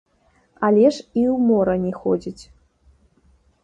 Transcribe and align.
Але 0.67 0.85
ж 0.85 0.95
і 0.95 1.27
ў 1.33 1.45
мора 1.53 1.75
не 1.87 1.93
ходзіць. 2.01 2.43